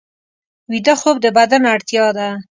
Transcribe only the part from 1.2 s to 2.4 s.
د بدن اړتیا ده